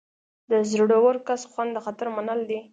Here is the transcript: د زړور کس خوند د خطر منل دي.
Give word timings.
د 0.51 0.51
زړور 0.71 1.15
کس 1.27 1.41
خوند 1.51 1.71
د 1.73 1.77
خطر 1.85 2.07
منل 2.15 2.39
دي. 2.49 2.59